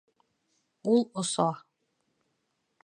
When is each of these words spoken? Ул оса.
Ул 0.93 1.05
оса. 1.23 1.47